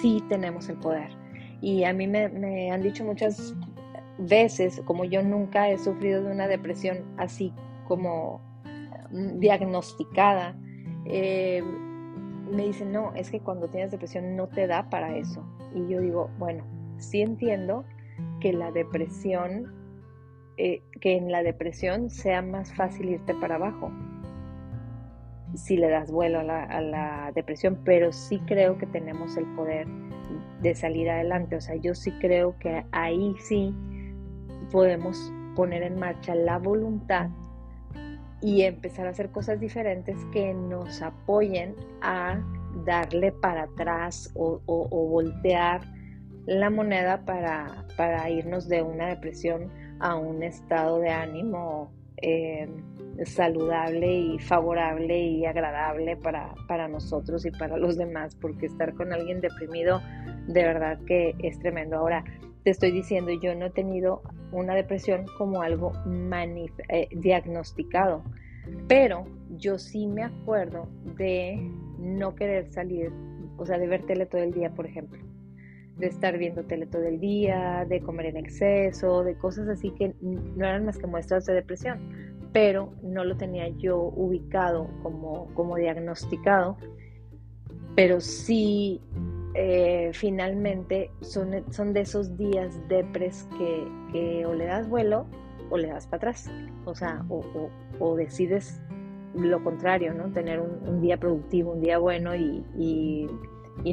sí 0.00 0.22
tenemos 0.28 0.68
el 0.68 0.78
poder. 0.78 1.10
Y 1.60 1.84
a 1.84 1.92
mí 1.92 2.06
me, 2.06 2.70
han 2.70 2.82
dicho 2.82 3.04
muchas 3.04 3.54
veces, 4.18 4.80
como 4.84 5.04
yo 5.04 5.22
nunca 5.22 5.68
he 5.68 5.78
sufrido 5.78 6.22
de 6.22 6.32
una 6.32 6.48
depresión 6.48 7.04
así 7.18 7.52
como 7.86 8.40
diagnosticada, 9.10 10.56
eh, 11.04 11.62
me 12.50 12.66
dicen, 12.66 12.92
no, 12.92 13.12
es 13.14 13.30
que 13.30 13.40
cuando 13.40 13.68
tienes 13.68 13.90
depresión 13.90 14.36
no 14.36 14.48
te 14.48 14.66
da 14.66 14.88
para 14.88 15.16
eso. 15.16 15.44
Y 15.74 15.88
yo 15.88 16.00
digo, 16.00 16.30
bueno, 16.38 16.64
sí 16.98 17.20
entiendo 17.20 17.84
que 18.40 18.52
la 18.52 18.70
depresión, 18.70 19.72
eh, 20.56 20.82
que 21.00 21.16
en 21.16 21.30
la 21.30 21.42
depresión 21.42 22.10
sea 22.10 22.42
más 22.42 22.72
fácil 22.74 23.10
irte 23.10 23.34
para 23.34 23.56
abajo 23.56 23.90
si 25.54 25.76
le 25.76 25.88
das 25.88 26.10
vuelo 26.10 26.40
a 26.40 26.42
la, 26.42 26.64
a 26.64 26.80
la 26.80 27.32
depresión, 27.34 27.78
pero 27.84 28.12
sí 28.12 28.40
creo 28.46 28.76
que 28.78 28.86
tenemos 28.86 29.36
el 29.36 29.46
poder 29.54 29.86
de 30.60 30.74
salir 30.74 31.08
adelante. 31.08 31.56
O 31.56 31.60
sea, 31.60 31.76
yo 31.76 31.94
sí 31.94 32.12
creo 32.20 32.58
que 32.58 32.84
ahí 32.92 33.34
sí 33.40 33.74
podemos 34.70 35.32
poner 35.54 35.82
en 35.82 35.98
marcha 35.98 36.34
la 36.34 36.58
voluntad 36.58 37.30
y 38.46 38.62
empezar 38.62 39.08
a 39.08 39.10
hacer 39.10 39.30
cosas 39.32 39.58
diferentes 39.58 40.16
que 40.32 40.54
nos 40.54 41.02
apoyen 41.02 41.74
a 42.00 42.40
darle 42.84 43.32
para 43.32 43.64
atrás 43.64 44.30
o, 44.36 44.60
voltear 45.08 45.80
la 46.46 46.70
moneda 46.70 47.24
para, 47.24 47.84
para, 47.96 48.30
irnos 48.30 48.68
de 48.68 48.82
una 48.82 49.08
depresión 49.08 49.68
a 49.98 50.14
un 50.14 50.44
estado 50.44 51.00
de 51.00 51.10
ánimo 51.10 51.92
eh, 52.18 52.68
saludable 53.24 54.12
y 54.14 54.38
favorable 54.38 55.18
y 55.18 55.44
agradable 55.44 56.16
para, 56.16 56.54
para 56.68 56.86
nosotros 56.86 57.44
y 57.46 57.50
para 57.50 57.76
los 57.76 57.96
demás, 57.96 58.36
porque 58.36 58.66
estar 58.66 58.94
con 58.94 59.12
alguien 59.12 59.40
deprimido 59.40 60.00
de 60.46 60.62
verdad 60.62 61.00
que 61.04 61.34
es 61.40 61.58
tremendo. 61.58 61.96
Ahora, 61.96 62.22
te 62.66 62.70
estoy 62.70 62.90
diciendo, 62.90 63.30
yo 63.30 63.54
no 63.54 63.66
he 63.66 63.70
tenido 63.70 64.22
una 64.50 64.74
depresión 64.74 65.24
como 65.38 65.62
algo 65.62 65.92
eh, 66.88 67.08
diagnosticado, 67.12 68.24
pero 68.88 69.24
yo 69.50 69.78
sí 69.78 70.08
me 70.08 70.24
acuerdo 70.24 70.88
de 71.16 71.60
no 72.00 72.34
querer 72.34 72.68
salir, 72.72 73.12
o 73.56 73.64
sea, 73.64 73.78
de 73.78 73.86
ver 73.86 74.04
tele 74.04 74.26
todo 74.26 74.42
el 74.42 74.52
día, 74.52 74.74
por 74.74 74.84
ejemplo, 74.84 75.22
de 75.96 76.08
estar 76.08 76.36
viendo 76.38 76.64
tele 76.64 76.86
todo 76.86 77.04
el 77.04 77.20
día, 77.20 77.86
de 77.88 78.00
comer 78.00 78.26
en 78.26 78.38
exceso, 78.38 79.22
de 79.22 79.38
cosas 79.38 79.68
así 79.68 79.92
que 79.92 80.16
no 80.20 80.66
eran 80.66 80.86
más 80.86 80.98
que 80.98 81.06
muestras 81.06 81.46
de 81.46 81.54
depresión, 81.54 82.00
pero 82.52 82.94
no 83.00 83.22
lo 83.22 83.36
tenía 83.36 83.68
yo 83.78 83.96
ubicado 83.96 84.90
como, 85.04 85.54
como 85.54 85.76
diagnosticado, 85.76 86.78
pero 87.94 88.20
sí 88.20 89.00
eh, 89.58 90.10
finalmente 90.12 91.10
son, 91.22 91.64
son 91.72 91.94
de 91.94 92.00
esos 92.00 92.36
días 92.36 92.78
depres 92.88 93.48
que, 93.58 93.88
que 94.12 94.44
o 94.44 94.52
le 94.52 94.66
das 94.66 94.86
vuelo 94.86 95.26
o 95.70 95.78
le 95.78 95.88
das 95.88 96.06
para 96.06 96.16
atrás. 96.18 96.50
O 96.84 96.94
sea, 96.94 97.24
o, 97.28 98.16
decides 98.16 98.82
lo 99.34 99.62
contrario, 99.64 100.12
¿no? 100.12 100.30
Tener 100.32 100.60
un, 100.60 101.00
día 101.00 101.16
productivo, 101.16 101.72
un 101.72 101.80
día 101.80 101.98
bueno 101.98 102.34
y, 102.34 103.26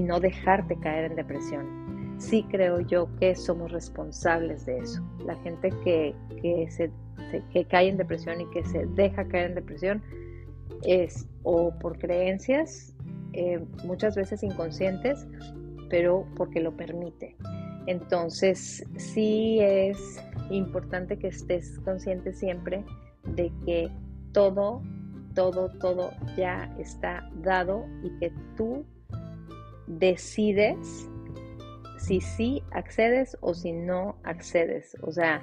no 0.02 0.20
dejarte 0.20 0.78
caer 0.80 1.12
en 1.12 1.16
depresión. 1.16 2.16
Sí 2.18 2.46
creo 2.50 2.82
yo 2.82 3.08
que 3.20 3.34
somos 3.36 3.72
responsables 3.72 4.66
de 4.66 4.80
eso. 4.80 5.02
La 5.26 5.36
gente 5.38 5.70
que, 5.84 6.14
que, 6.42 6.70
se, 6.70 6.92
que 7.52 7.66
cae 7.66 7.90
en 7.90 7.98
depresión 7.98 8.42
y 8.42 8.50
que 8.52 8.66
se 8.66 8.86
deja 8.88 9.26
caer 9.28 9.52
en 9.52 9.56
depresión 9.56 10.04
es 10.84 11.28
o 11.44 11.74
por 11.80 11.98
creencias 11.98 12.93
eh, 13.34 13.64
muchas 13.84 14.16
veces 14.16 14.44
inconscientes, 14.44 15.28
pero 15.90 16.26
porque 16.36 16.60
lo 16.60 16.76
permite. 16.76 17.36
Entonces, 17.86 18.86
sí 18.98 19.60
es 19.60 19.98
importante 20.50 21.18
que 21.18 21.28
estés 21.28 21.80
consciente 21.80 22.34
siempre 22.34 22.86
de 23.26 23.52
que 23.66 23.90
todo, 24.32 24.82
todo, 25.36 25.70
todo 25.80 26.12
ya 26.38 26.74
está 26.80 27.30
dado 27.42 27.86
y 28.04 28.10
que 28.20 28.32
tú 28.56 28.86
decides 29.88 31.10
si 31.98 32.20
sí 32.22 32.64
accedes 32.72 33.38
o 33.42 33.54
si 33.54 33.72
no 33.72 34.18
accedes. 34.24 34.96
O 35.02 35.12
sea, 35.12 35.42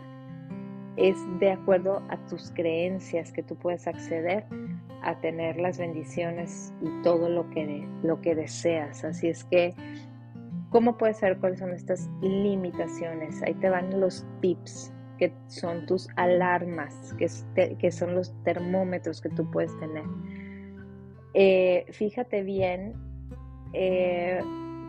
es 0.97 1.17
de 1.39 1.53
acuerdo 1.53 2.03
a 2.09 2.17
tus 2.27 2.51
creencias 2.51 3.33
que 3.33 3.43
tú 3.43 3.57
puedes 3.57 3.87
acceder 3.87 4.45
a 5.03 5.21
tener 5.21 5.59
las 5.59 5.79
bendiciones 5.79 6.73
y 6.83 7.03
todo 7.03 7.29
lo 7.29 7.49
que, 7.51 7.87
lo 8.03 8.21
que 8.21 8.35
deseas. 8.35 9.05
Así 9.05 9.29
es 9.29 9.45
que, 9.45 9.75
¿cómo 10.71 10.97
puedes 10.97 11.19
saber 11.19 11.39
cuáles 11.39 11.61
son 11.61 11.73
estas 11.73 12.09
limitaciones? 12.21 13.43
Ahí 13.43 13.55
te 13.55 13.69
van 13.69 14.01
los 14.01 14.27
tips, 14.41 14.93
que 15.19 15.33
son 15.49 15.87
tus 15.87 16.09
alarmas, 16.17 17.15
que, 17.19 17.77
que 17.77 17.93
son 17.93 18.15
los 18.15 18.35
termómetros 18.45 19.21
que 19.21 19.29
tú 19.31 19.51
puedes 19.51 19.77
tener. 19.79 20.05
Eh, 21.35 21.87
fíjate 21.91 22.43
bien, 22.43 22.95
eh, 23.73 24.41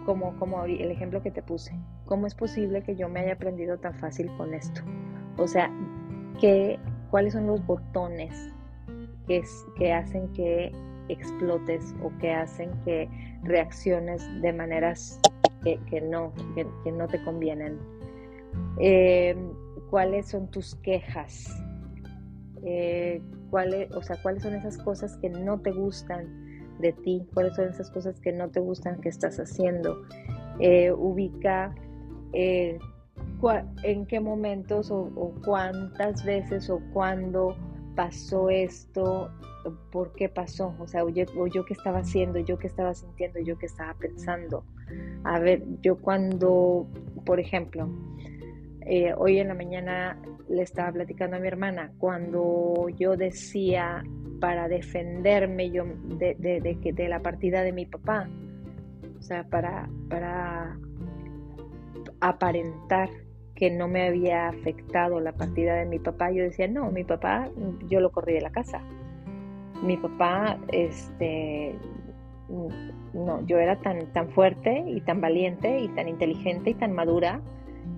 como, 0.05 0.35
como 0.37 0.63
el 0.65 0.89
ejemplo 0.89 1.21
que 1.21 1.31
te 1.31 1.43
puse, 1.43 1.71
¿cómo 2.05 2.27
es 2.27 2.35
posible 2.35 2.81
que 2.81 2.95
yo 2.95 3.09
me 3.09 3.19
haya 3.19 3.33
aprendido 3.33 3.77
tan 3.77 3.93
fácil 3.95 4.31
con 4.37 4.53
esto? 4.53 4.81
O 5.37 5.47
sea, 5.47 5.71
¿qué, 6.39 6.79
¿cuáles 7.11 7.33
son 7.33 7.47
los 7.47 7.65
botones 7.65 8.53
que, 9.31 9.43
que 9.77 9.93
hacen 9.93 10.27
que 10.33 10.71
explotes 11.07 11.95
o 12.03 12.11
que 12.19 12.31
hacen 12.31 12.71
que 12.83 13.09
reacciones 13.43 14.21
de 14.41 14.51
maneras 14.51 15.19
que, 15.63 16.01
no, 16.01 16.33
que, 16.55 16.91
no 16.91 17.07
te 17.07 17.23
convienen. 17.23 17.77
Eh, 18.79 19.35
¿Cuáles 19.89 20.29
son 20.29 20.49
tus 20.49 20.75
quejas? 20.75 21.47
Eh, 22.63 23.21
¿cuáles, 23.49 23.91
o 23.95 24.01
sea, 24.01 24.21
¿cuáles 24.21 24.43
son 24.43 24.53
esas 24.55 24.77
cosas 24.77 25.17
que 25.17 25.29
no 25.29 25.59
te 25.59 25.71
gustan 25.71 26.75
de 26.79 26.91
ti? 26.93 27.25
¿Cuáles 27.33 27.55
son 27.55 27.69
esas 27.69 27.89
cosas 27.91 28.19
que 28.19 28.33
no 28.33 28.49
te 28.49 28.59
gustan 28.59 28.99
que 28.99 29.09
estás 29.09 29.39
haciendo? 29.39 30.01
Eh, 30.59 30.91
ubica 30.91 31.73
en 32.33 34.05
qué 34.07 34.19
momentos 34.19 34.91
o, 34.91 35.33
cuántas 35.45 36.25
veces 36.25 36.69
o 36.69 36.81
cuándo 36.93 37.55
pasó 37.95 38.49
esto, 38.49 39.29
por 39.91 40.13
qué 40.13 40.29
pasó, 40.29 40.75
o 40.79 40.87
sea, 40.87 41.03
yo, 41.09 41.25
o 41.37 41.47
yo 41.47 41.65
qué 41.65 41.73
estaba 41.73 41.99
haciendo, 41.99 42.39
yo 42.39 42.57
qué 42.57 42.67
estaba 42.67 42.93
sintiendo, 42.93 43.39
yo 43.39 43.57
qué 43.57 43.65
estaba 43.65 43.93
pensando. 43.93 44.63
A 45.23 45.39
ver, 45.39 45.63
yo 45.81 45.97
cuando, 45.97 46.87
por 47.25 47.39
ejemplo, 47.39 47.89
eh, 48.81 49.13
hoy 49.15 49.39
en 49.39 49.49
la 49.49 49.53
mañana 49.53 50.17
le 50.49 50.63
estaba 50.63 50.91
platicando 50.91 51.37
a 51.37 51.39
mi 51.39 51.47
hermana, 51.47 51.91
cuando 51.97 52.89
yo 52.97 53.15
decía 53.15 54.03
para 54.39 54.67
defenderme 54.67 55.69
yo 55.69 55.85
de, 56.17 56.35
de, 56.35 56.93
de 56.93 57.09
la 57.09 57.19
partida 57.19 57.61
de 57.61 57.71
mi 57.71 57.85
papá, 57.85 58.27
o 59.19 59.21
sea, 59.21 59.43
para, 59.43 59.87
para 60.09 60.77
aparentar 62.19 63.09
que 63.61 63.69
no 63.69 63.87
me 63.87 64.07
había 64.07 64.47
afectado 64.47 65.19
la 65.19 65.33
partida 65.33 65.75
de 65.75 65.85
mi 65.85 65.99
papá, 65.99 66.31
yo 66.31 66.41
decía, 66.41 66.67
no, 66.67 66.89
mi 66.89 67.03
papá, 67.03 67.47
yo 67.87 67.99
lo 67.99 68.11
corrí 68.11 68.33
de 68.33 68.41
la 68.41 68.49
casa. 68.49 68.81
Mi 69.83 69.97
papá, 69.97 70.57
este, 70.69 71.75
no, 73.13 73.45
yo 73.45 73.59
era 73.59 73.75
tan, 73.75 74.07
tan 74.13 74.29
fuerte 74.29 74.83
y 74.87 74.99
tan 75.01 75.21
valiente 75.21 75.79
y 75.79 75.89
tan 75.89 76.07
inteligente 76.07 76.71
y 76.71 76.73
tan 76.73 76.93
madura 76.93 77.39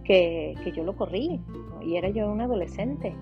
que, 0.03 0.53
yo 0.75 0.84
lo 0.84 0.98
corrí, 0.98 1.39
y 1.82 1.96
era 1.96 2.10
yo 2.10 2.29
un 2.29 2.41
adolescente. 2.41 3.15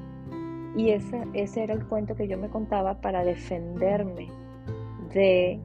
Y 0.76 0.90
esa, 0.90 1.24
ese 1.34 1.62
era 1.62 1.76
el 1.76 1.86
cuento 1.86 2.16
que 2.16 2.28
yo 2.28 2.40
me 2.40 2.50
contaba 2.50 3.02
para 3.02 3.24
defenderme 3.24 4.30
de 5.14 5.60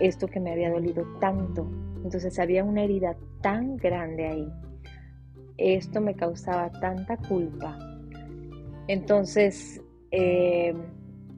esto 0.00 0.26
que 0.26 0.40
me 0.40 0.50
había 0.50 0.72
dolido 0.72 1.04
tanto. 1.20 1.64
Entonces 2.02 2.40
había 2.40 2.64
una 2.64 2.82
herida 2.82 3.14
tan 3.40 3.76
grande 3.76 4.26
ahí 4.26 4.52
esto 5.58 6.00
me 6.00 6.14
causaba 6.14 6.70
tanta 6.80 7.16
culpa. 7.16 7.76
Entonces 8.86 9.82
eh, 10.10 10.74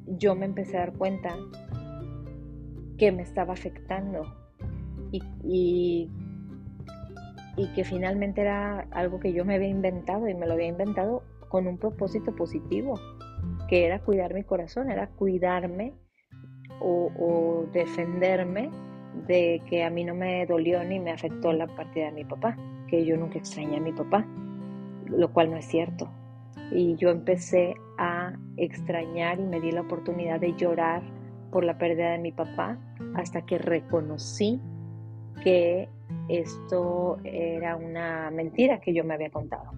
yo 0.06 0.36
me 0.36 0.46
empecé 0.46 0.76
a 0.76 0.80
dar 0.80 0.92
cuenta 0.92 1.36
que 2.98 3.10
me 3.10 3.22
estaba 3.22 3.54
afectando 3.54 4.22
y, 5.10 5.22
y, 7.56 7.66
que 7.74 7.84
finalmente 7.84 8.42
era 8.42 8.86
algo 8.90 9.20
que 9.20 9.32
yo 9.32 9.44
me 9.44 9.54
había 9.54 9.68
inventado 9.68 10.28
y 10.28 10.34
me 10.34 10.46
lo 10.46 10.54
había 10.54 10.68
inventado 10.68 11.22
con 11.48 11.66
un 11.66 11.78
propósito 11.78 12.34
positivo, 12.34 12.94
que 13.68 13.86
era 13.86 13.98
cuidar 14.00 14.34
mi 14.34 14.44
corazón, 14.44 14.90
era 14.90 15.08
cuidarme 15.08 15.94
o, 16.80 17.10
o 17.18 17.66
defenderme 17.72 18.70
de 19.26 19.60
que 19.68 19.84
a 19.84 19.90
mí 19.90 20.04
no 20.04 20.14
me 20.14 20.46
dolió 20.46 20.82
ni 20.84 21.00
me 21.00 21.10
afectó 21.10 21.52
la 21.52 21.66
partida 21.66 22.06
de 22.06 22.12
mi 22.12 22.24
papá 22.24 22.56
que 22.90 23.04
yo 23.04 23.16
nunca 23.16 23.38
extrañé 23.38 23.76
a 23.76 23.80
mi 23.80 23.92
papá, 23.92 24.26
lo 25.06 25.32
cual 25.32 25.50
no 25.50 25.56
es 25.56 25.66
cierto. 25.66 26.10
Y 26.72 26.96
yo 26.96 27.10
empecé 27.10 27.74
a 27.98 28.32
extrañar 28.56 29.38
y 29.40 29.44
me 29.44 29.60
di 29.60 29.70
la 29.70 29.82
oportunidad 29.82 30.40
de 30.40 30.54
llorar 30.54 31.02
por 31.50 31.64
la 31.64 31.78
pérdida 31.78 32.12
de 32.12 32.18
mi 32.18 32.32
papá 32.32 32.78
hasta 33.14 33.42
que 33.42 33.58
reconocí 33.58 34.60
que 35.42 35.88
esto 36.28 37.18
era 37.24 37.76
una 37.76 38.30
mentira 38.30 38.80
que 38.80 38.94
yo 38.94 39.04
me 39.04 39.14
había 39.14 39.30
contado. 39.30 39.70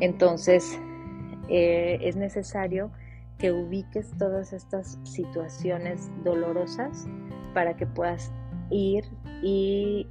Entonces, 0.00 0.80
eh, 1.48 1.98
es 2.02 2.16
necesario 2.16 2.90
que 3.38 3.52
ubiques 3.52 4.10
todas 4.18 4.52
estas 4.52 4.98
situaciones 5.04 6.10
dolorosas 6.24 7.08
para 7.54 7.76
que 7.76 7.86
puedas 7.86 8.32
ir 8.70 9.04
y 9.42 10.06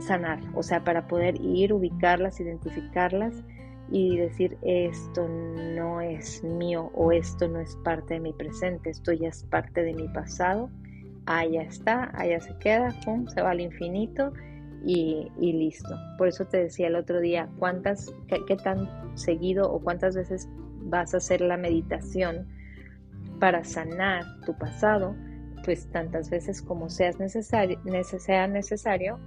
sanar, 0.00 0.40
o 0.54 0.62
sea, 0.62 0.84
para 0.84 1.06
poder 1.06 1.40
ir, 1.40 1.72
ubicarlas, 1.72 2.40
identificarlas 2.40 3.34
y 3.90 4.18
decir 4.18 4.56
esto 4.62 5.26
no 5.28 6.00
es 6.00 6.44
mío 6.44 6.90
o 6.94 7.12
esto 7.12 7.48
no 7.48 7.60
es 7.60 7.76
parte 7.84 8.14
de 8.14 8.20
mi 8.20 8.32
presente, 8.32 8.90
esto 8.90 9.12
ya 9.12 9.28
es 9.28 9.42
parte 9.44 9.82
de 9.82 9.94
mi 9.94 10.08
pasado, 10.08 10.70
allá 11.26 11.62
está, 11.62 12.10
allá 12.14 12.40
se 12.40 12.56
queda, 12.58 12.94
pum, 13.04 13.26
se 13.28 13.42
va 13.42 13.50
al 13.50 13.60
infinito 13.60 14.32
y, 14.84 15.28
listo. 15.38 15.94
Por 16.16 16.28
eso 16.28 16.46
te 16.46 16.58
decía 16.58 16.86
el 16.86 16.96
otro 16.96 17.20
día, 17.20 17.48
cuántas, 17.58 18.12
qué, 18.28 18.56
tan 18.56 18.88
seguido 19.16 19.70
o 19.70 19.80
cuántas 19.80 20.16
veces 20.16 20.48
vas 20.82 21.12
a 21.12 21.18
hacer 21.18 21.40
la 21.40 21.56
meditación 21.56 22.48
para 23.38 23.64
sanar 23.64 24.24
tu 24.46 24.56
pasado, 24.56 25.14
pues 25.64 25.90
tantas 25.90 26.30
veces 26.30 26.62
como 26.62 26.88
seas 26.88 27.16
sea 27.16 28.46
necesario 28.46 29.18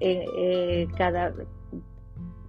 eh, 0.00 0.24
eh, 0.36 0.88
cada, 0.96 1.34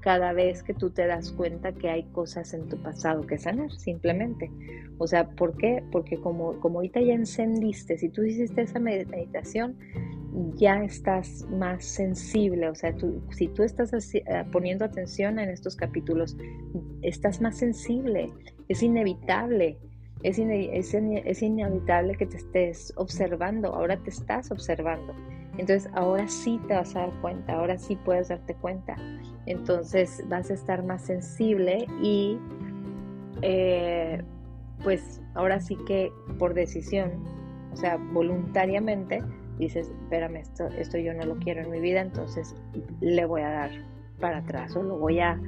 cada 0.01 0.33
vez 0.33 0.63
que 0.63 0.73
tú 0.73 0.89
te 0.89 1.05
das 1.05 1.31
cuenta 1.31 1.73
que 1.73 1.89
hay 1.89 2.03
cosas 2.11 2.53
en 2.53 2.69
tu 2.69 2.81
pasado 2.81 3.25
que 3.27 3.37
sanar, 3.37 3.71
simplemente. 3.71 4.49
O 4.97 5.07
sea, 5.07 5.29
¿por 5.31 5.57
qué? 5.57 5.83
Porque 5.91 6.17
como, 6.17 6.59
como 6.59 6.79
ahorita 6.79 7.01
ya 7.01 7.13
encendiste, 7.13 7.97
si 7.97 8.09
tú 8.09 8.23
hiciste 8.23 8.61
esa 8.61 8.79
meditación, 8.79 9.77
ya 10.55 10.83
estás 10.83 11.45
más 11.49 11.83
sensible. 11.83 12.69
O 12.69 12.75
sea, 12.75 12.95
tú, 12.95 13.21
si 13.31 13.47
tú 13.47 13.63
estás 13.63 13.93
eh, 14.13 14.23
poniendo 14.51 14.85
atención 14.85 15.39
en 15.39 15.49
estos 15.49 15.75
capítulos, 15.75 16.37
estás 17.01 17.41
más 17.41 17.57
sensible. 17.57 18.31
Es 18.67 18.83
inevitable. 18.83 19.77
Es, 20.23 20.37
es, 20.37 20.93
es 20.93 21.41
inevitable 21.41 22.15
que 22.15 22.25
te 22.25 22.37
estés 22.37 22.93
observando. 22.95 23.73
Ahora 23.73 23.97
te 23.97 24.09
estás 24.09 24.51
observando. 24.51 25.13
Entonces 25.59 25.91
ahora 25.93 26.25
sí 26.29 26.57
te 26.69 26.73
vas 26.73 26.95
a 26.95 27.01
dar 27.01 27.11
cuenta, 27.21 27.53
ahora 27.53 27.77
sí 27.77 27.97
puedes 27.97 28.29
darte 28.29 28.55
cuenta. 28.55 28.95
Entonces 29.45 30.23
vas 30.29 30.49
a 30.49 30.53
estar 30.53 30.83
más 30.83 31.01
sensible 31.01 31.85
y 32.01 32.37
eh, 33.41 34.23
pues 34.83 35.21
ahora 35.35 35.59
sí 35.59 35.77
que 35.85 36.13
por 36.37 36.53
decisión, 36.53 37.11
o 37.73 37.75
sea, 37.75 37.97
voluntariamente 37.97 39.21
dices, 39.57 39.91
espérame, 40.03 40.37
esto, 40.37 40.67
esto 40.67 40.97
yo 40.97 41.13
no 41.13 41.25
lo 41.25 41.35
quiero 41.35 41.61
en 41.61 41.71
mi 41.71 41.81
vida, 41.81 41.99
entonces 41.99 42.55
le 43.01 43.25
voy 43.25 43.41
a 43.41 43.49
dar 43.49 43.71
para 44.21 44.37
atrás 44.37 44.77
o 44.77 44.81
lo 44.81 44.97
voy 44.97 45.19
a, 45.19 45.41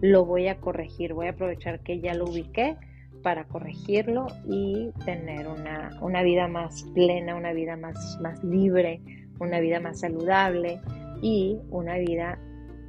lo 0.00 0.24
voy 0.24 0.46
a 0.46 0.60
corregir, 0.60 1.12
voy 1.12 1.26
a 1.26 1.30
aprovechar 1.30 1.80
que 1.80 1.98
ya 2.00 2.14
lo 2.14 2.26
ubiqué 2.26 2.76
para 3.24 3.48
corregirlo 3.48 4.28
y 4.48 4.92
tener 5.04 5.48
una, 5.48 5.98
una 6.00 6.22
vida 6.22 6.46
más 6.46 6.84
plena, 6.94 7.34
una 7.34 7.52
vida 7.52 7.76
más, 7.76 8.16
más 8.22 8.44
libre, 8.44 9.00
una 9.38 9.60
vida 9.60 9.80
más 9.80 10.00
saludable 10.00 10.80
y 11.22 11.58
una 11.70 11.98
vida 11.98 12.38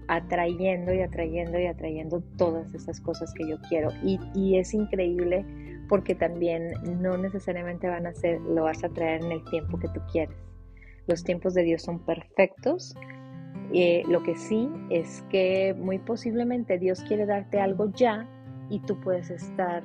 atrayendo 0.07 0.93
y 0.93 1.01
atrayendo 1.01 1.59
y 1.59 1.65
atrayendo 1.65 2.21
todas 2.37 2.73
esas 2.73 2.99
cosas 3.01 3.33
que 3.33 3.47
yo 3.47 3.57
quiero. 3.67 3.89
Y, 4.03 4.57
es 4.57 4.73
increíble 4.73 5.45
porque 5.89 6.15
también 6.15 6.73
no 7.01 7.17
necesariamente 7.17 7.87
van 7.87 8.07
a 8.07 8.13
ser, 8.13 8.41
lo 8.41 8.63
vas 8.63 8.83
a 8.83 8.89
traer 8.89 9.23
en 9.23 9.31
el 9.31 9.43
tiempo 9.45 9.77
que 9.79 9.87
tú 9.89 10.01
quieres. 10.11 10.35
Los 11.07 11.23
tiempos 11.23 11.53
de 11.53 11.63
Dios 11.63 11.81
son 11.81 11.99
perfectos. 11.99 12.95
Eh, 13.73 14.03
lo 14.07 14.23
que 14.23 14.35
sí 14.35 14.69
es 14.89 15.23
que 15.29 15.73
muy 15.77 15.99
posiblemente 15.99 16.77
Dios 16.77 17.01
quiere 17.01 17.25
darte 17.25 17.59
algo 17.59 17.91
ya 17.93 18.27
y 18.69 18.79
tú 18.79 18.99
puedes 18.99 19.29
estar 19.29 19.83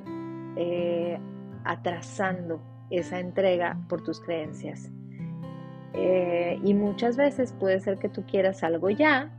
eh, 0.55 1.17
atrasando 1.65 2.61
esa 2.89 3.19
entrega 3.19 3.77
por 3.89 4.03
tus 4.03 4.19
creencias. 4.19 4.89
Eh, 5.93 6.59
y 6.63 6.73
muchas 6.73 7.17
veces 7.17 7.53
puede 7.53 7.79
ser 7.79 7.99
que 7.99 8.09
tú 8.09 8.23
quieras 8.25 8.63
algo 8.63 8.89
ya 8.89 9.31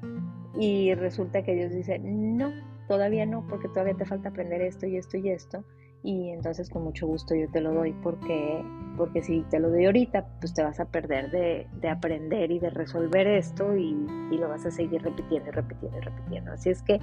y 0.58 0.94
resulta 0.94 1.42
que 1.42 1.54
Dios 1.54 1.72
dice, 1.72 1.98
no, 1.98 2.52
todavía 2.86 3.26
no, 3.26 3.46
porque 3.48 3.68
todavía 3.68 3.94
te 3.94 4.04
falta 4.04 4.28
aprender 4.28 4.60
esto 4.62 4.86
y 4.86 4.96
esto 4.96 5.16
y 5.16 5.30
esto. 5.30 5.64
Y 6.04 6.28
entonces 6.30 6.68
con 6.68 6.84
mucho 6.84 7.06
gusto 7.06 7.34
yo 7.34 7.50
te 7.50 7.62
lo 7.62 7.72
doy 7.72 7.94
porque, 8.02 8.62
porque 8.98 9.22
si 9.22 9.40
te 9.50 9.58
lo 9.58 9.70
doy 9.70 9.86
ahorita, 9.86 10.26
pues 10.38 10.52
te 10.52 10.62
vas 10.62 10.78
a 10.78 10.84
perder 10.84 11.30
de, 11.30 11.66
de 11.80 11.88
aprender 11.88 12.50
y 12.50 12.58
de 12.58 12.68
resolver 12.68 13.26
esto 13.26 13.74
y, 13.74 13.96
y, 14.30 14.36
lo 14.36 14.50
vas 14.50 14.66
a 14.66 14.70
seguir 14.70 15.00
repitiendo 15.02 15.48
y 15.48 15.52
repitiendo 15.52 15.96
y 15.96 16.00
repitiendo. 16.02 16.52
Así 16.52 16.68
es 16.68 16.82
que 16.82 17.00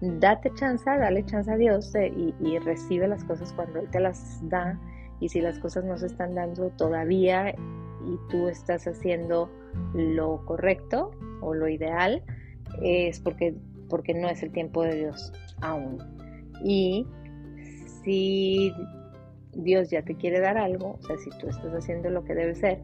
date 0.00 0.52
chance, 0.54 0.84
dale 0.88 1.24
chance 1.24 1.50
a 1.50 1.56
Dios 1.56 1.92
y, 1.96 2.32
y 2.38 2.58
recibe 2.60 3.08
las 3.08 3.24
cosas 3.24 3.52
cuando 3.54 3.80
Él 3.80 3.90
te 3.90 3.98
las 3.98 4.48
da. 4.48 4.78
Y 5.18 5.28
si 5.30 5.40
las 5.40 5.58
cosas 5.58 5.84
no 5.84 5.98
se 5.98 6.06
están 6.06 6.36
dando 6.36 6.70
todavía, 6.70 7.52
y 8.06 8.18
tú 8.30 8.48
estás 8.48 8.86
haciendo 8.86 9.50
lo 9.94 10.44
correcto 10.44 11.10
o 11.40 11.54
lo 11.54 11.68
ideal, 11.68 12.22
es 12.82 13.20
porque, 13.20 13.54
porque 13.88 14.14
no 14.14 14.28
es 14.28 14.42
el 14.42 14.52
tiempo 14.52 14.82
de 14.82 14.96
Dios 14.96 15.32
aún. 15.60 15.98
Y 16.62 17.06
si 18.02 18.72
Dios 19.52 19.90
ya 19.90 20.02
te 20.02 20.16
quiere 20.16 20.40
dar 20.40 20.58
algo, 20.58 20.98
o 21.00 21.06
sea, 21.06 21.16
si 21.18 21.30
tú 21.38 21.48
estás 21.48 21.72
haciendo 21.72 22.10
lo 22.10 22.24
que 22.24 22.34
debe 22.34 22.54
ser 22.54 22.80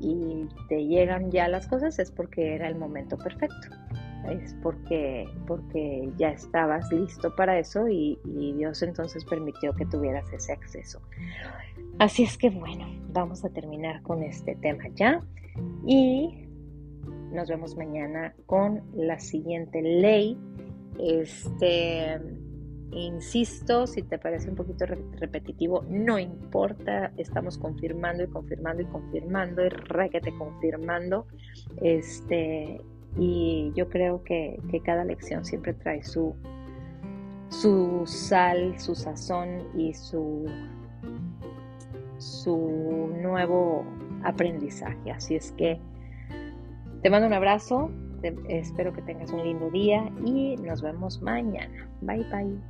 y 0.00 0.46
te 0.68 0.86
llegan 0.86 1.30
ya 1.30 1.48
las 1.48 1.66
cosas, 1.66 1.98
es 1.98 2.10
porque 2.10 2.54
era 2.54 2.68
el 2.68 2.76
momento 2.76 3.18
perfecto. 3.18 3.68
Es 4.28 4.54
porque, 4.62 5.28
porque 5.46 6.10
ya 6.16 6.30
estabas 6.30 6.90
listo 6.92 7.34
para 7.34 7.58
eso 7.58 7.88
y, 7.88 8.18
Dios 8.24 8.82
entonces 8.82 9.24
permitió 9.24 9.74
que 9.74 9.86
tuvieras 9.86 10.30
ese 10.32 10.52
acceso. 10.52 11.00
Así 11.98 12.22
es 12.24 12.36
que 12.36 12.50
bueno, 12.50 12.86
vamos 13.12 13.44
a 13.44 13.50
terminar 13.50 14.02
con 14.02 14.22
este 14.22 14.56
tema 14.56 14.84
ya. 14.94 15.22
Y 15.86 16.46
nos 17.32 17.48
vemos 17.48 17.76
mañana 17.76 18.34
con 18.46 18.82
la 18.94 19.18
siguiente 19.18 19.82
ley. 19.82 20.38
Este, 20.98 22.20
insisto, 22.92 23.86
si 23.86 24.02
te 24.02 24.18
parece 24.18 24.50
un 24.50 24.56
poquito 24.56 24.84
repetitivo, 24.86 25.84
no 25.88 26.18
importa, 26.18 27.12
estamos 27.16 27.56
confirmando 27.58 28.24
y 28.24 28.28
confirmando 28.28 28.82
y 28.82 28.86
confirmando 28.86 29.64
y 29.64 29.68
requete 29.68 30.36
confirmando. 30.36 31.26
Este, 31.80 32.80
y 33.16 33.72
yo 33.74 33.88
creo 33.88 34.22
que, 34.22 34.58
que 34.70 34.80
cada 34.80 35.04
lección 35.04 35.44
siempre 35.44 35.74
trae 35.74 36.02
su, 36.02 36.34
su 37.48 38.02
sal, 38.06 38.78
su 38.78 38.94
sazón 38.94 39.62
y 39.76 39.92
su, 39.94 40.46
su 42.18 43.10
nuevo 43.20 43.84
aprendizaje. 44.24 45.10
Así 45.10 45.34
es 45.34 45.52
que 45.52 45.80
te 47.02 47.10
mando 47.10 47.26
un 47.26 47.34
abrazo, 47.34 47.90
espero 48.48 48.92
que 48.92 49.02
tengas 49.02 49.32
un 49.32 49.42
lindo 49.42 49.70
día 49.70 50.10
y 50.24 50.56
nos 50.56 50.82
vemos 50.82 51.20
mañana. 51.22 51.88
Bye 52.02 52.24
bye. 52.30 52.60